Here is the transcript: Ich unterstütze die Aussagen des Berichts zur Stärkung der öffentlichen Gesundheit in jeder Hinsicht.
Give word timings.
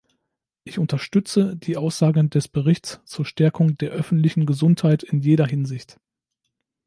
Ich 0.63 0.79
unterstütze 0.79 1.55
die 1.55 1.77
Aussagen 1.77 2.31
des 2.31 2.47
Berichts 2.47 3.01
zur 3.05 3.23
Stärkung 3.23 3.77
der 3.77 3.91
öffentlichen 3.91 4.47
Gesundheit 4.47 5.03
in 5.03 5.21
jeder 5.21 5.45
Hinsicht. 5.45 5.99